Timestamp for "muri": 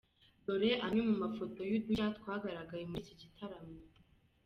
2.91-3.01